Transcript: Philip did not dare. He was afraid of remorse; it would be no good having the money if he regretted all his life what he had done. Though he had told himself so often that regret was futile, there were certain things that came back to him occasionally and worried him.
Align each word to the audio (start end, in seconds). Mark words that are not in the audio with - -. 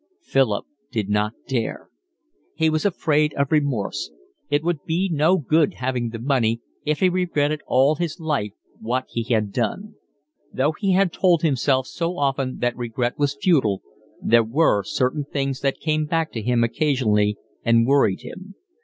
Philip 0.23 0.65
did 0.91 1.09
not 1.09 1.33
dare. 1.47 1.87
He 2.55 2.71
was 2.71 2.85
afraid 2.87 3.35
of 3.35 3.51
remorse; 3.51 4.09
it 4.49 4.63
would 4.63 4.83
be 4.83 5.11
no 5.13 5.37
good 5.37 5.75
having 5.75 6.09
the 6.09 6.17
money 6.17 6.59
if 6.83 7.01
he 7.01 7.07
regretted 7.07 7.61
all 7.67 7.93
his 7.93 8.19
life 8.19 8.53
what 8.79 9.05
he 9.09 9.21
had 9.31 9.51
done. 9.51 9.93
Though 10.51 10.71
he 10.71 10.93
had 10.93 11.13
told 11.13 11.43
himself 11.43 11.85
so 11.85 12.17
often 12.17 12.57
that 12.61 12.75
regret 12.75 13.19
was 13.19 13.37
futile, 13.39 13.83
there 14.19 14.43
were 14.43 14.81
certain 14.83 15.23
things 15.23 15.59
that 15.59 15.79
came 15.79 16.07
back 16.07 16.31
to 16.31 16.41
him 16.41 16.63
occasionally 16.63 17.37
and 17.63 17.85
worried 17.85 18.21
him. 18.23 18.55